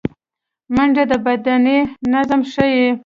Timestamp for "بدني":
1.25-1.77